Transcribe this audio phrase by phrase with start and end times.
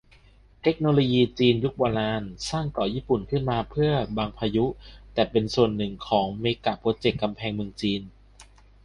[0.61, 4.65] เทคโนโลยีจีนยุคโบราณ สร้างเกาะญี่ปุ่นขึ้นมาเพื่อบังพายุ
[5.31, 8.01] เป็นส่วนหนึ่งของเมกะโปรเจกต์กำแพงเมืองจีน